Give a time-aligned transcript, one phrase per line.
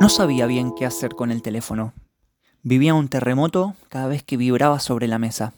[0.00, 1.92] No sabía bien qué hacer con el teléfono.
[2.62, 5.52] Vivía un terremoto cada vez que vibraba sobre la mesa.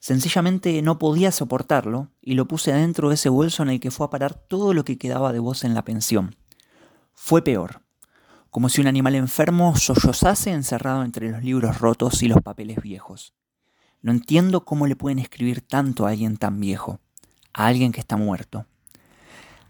[0.00, 4.06] Sencillamente no podía soportarlo y lo puse adentro de ese bolso en el que fue
[4.06, 6.36] a parar todo lo que quedaba de voz en la pensión.
[7.12, 7.80] Fue peor,
[8.50, 13.34] como si un animal enfermo sollozase encerrado entre los libros rotos y los papeles viejos.
[14.00, 17.00] No entiendo cómo le pueden escribir tanto a alguien tan viejo,
[17.52, 18.64] a alguien que está muerto.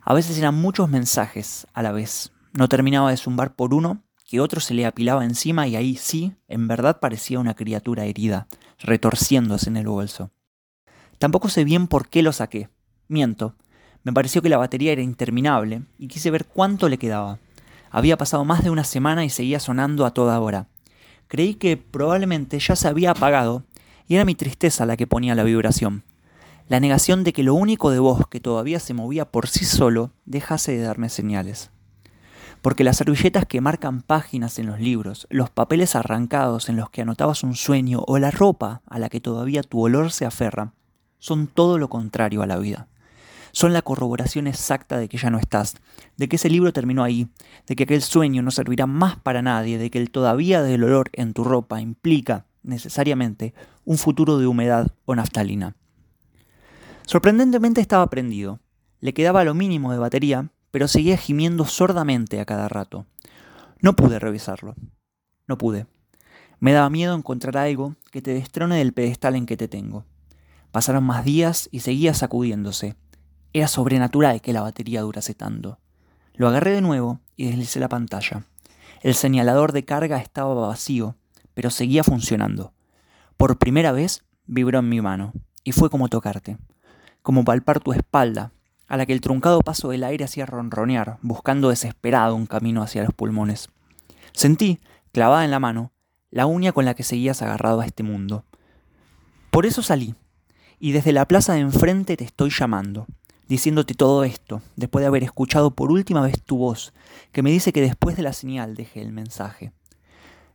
[0.02, 4.40] A veces eran muchos mensajes a la vez, no terminaba de zumbar por uno, que
[4.40, 9.68] otro se le apilaba encima y ahí sí, en verdad parecía una criatura herida, retorciéndose
[9.68, 10.30] en el bolso.
[11.18, 12.68] Tampoco sé bien por qué lo saqué.
[13.08, 13.54] Miento.
[14.03, 17.39] Me pareció que la batería era interminable y quise ver cuánto le quedaba.
[17.90, 20.68] Había pasado más de una semana y seguía sonando a toda hora.
[21.29, 23.64] Creí que probablemente ya se había apagado
[24.08, 26.04] y era mi tristeza la que ponía la vibración.
[26.68, 30.13] La negación de que lo único de vos que todavía se movía por sí solo
[30.25, 31.71] dejase de darme señales
[32.62, 37.02] porque las servilletas que marcan páginas en los libros, los papeles arrancados en los que
[37.02, 40.72] anotabas un sueño o la ropa a la que todavía tu olor se aferra,
[41.18, 42.88] son todo lo contrario a la vida.
[43.52, 45.76] Son la corroboración exacta de que ya no estás,
[46.16, 47.28] de que ese libro terminó ahí,
[47.66, 51.08] de que aquel sueño no servirá más para nadie, de que el todavía del olor
[51.14, 53.54] en tu ropa implica, necesariamente,
[53.84, 55.74] un futuro de humedad o naftalina.
[57.06, 58.60] Sorprendentemente estaba prendido.
[59.00, 63.06] Le quedaba lo mínimo de batería pero seguía gimiendo sordamente a cada rato.
[63.80, 64.74] No pude revisarlo.
[65.46, 65.86] No pude.
[66.60, 70.04] Me daba miedo encontrar algo que te destrone del pedestal en que te tengo.
[70.72, 72.94] Pasaron más días y seguía sacudiéndose.
[73.54, 75.78] Era sobrenatural que la batería durase tanto.
[76.34, 78.44] Lo agarré de nuevo y deslicé la pantalla.
[79.00, 81.16] El señalador de carga estaba vacío,
[81.54, 82.74] pero seguía funcionando.
[83.38, 85.32] Por primera vez vibró en mi mano,
[85.64, 86.58] y fue como tocarte,
[87.22, 88.52] como palpar tu espalda,
[88.88, 93.02] a la que el truncado paso del aire hacía ronronear, buscando desesperado un camino hacia
[93.02, 93.68] los pulmones.
[94.32, 94.80] Sentí,
[95.12, 95.92] clavada en la mano,
[96.30, 98.44] la uña con la que seguías agarrado a este mundo.
[99.50, 100.14] Por eso salí,
[100.78, 103.06] y desde la plaza de enfrente te estoy llamando,
[103.48, 106.92] diciéndote todo esto, después de haber escuchado por última vez tu voz,
[107.32, 109.72] que me dice que después de la señal deje el mensaje.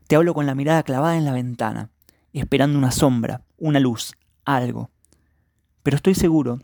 [0.07, 1.89] Te hablo con la mirada clavada en la ventana,
[2.33, 4.13] esperando una sombra, una luz,
[4.45, 4.89] algo.
[5.83, 6.59] Pero estoy seguro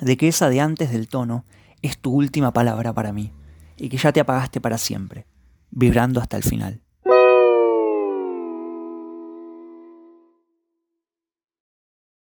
[0.00, 1.44] de que esa de antes del tono
[1.82, 3.32] es tu última palabra para mí
[3.76, 5.26] y que ya te apagaste para siempre,
[5.70, 6.82] vibrando hasta el final.